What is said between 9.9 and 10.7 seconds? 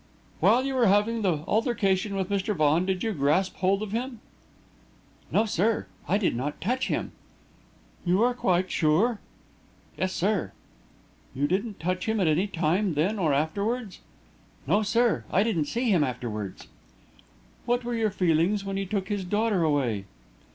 "Yes, sir."